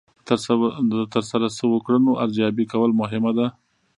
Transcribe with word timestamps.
د 0.91 0.93
ترسره 1.13 1.47
شوو 1.57 1.83
کړنو 1.85 2.11
ارزیابي 2.23 2.65
کول 2.71 2.91
مهمه 3.01 3.31
ده. 3.37 3.47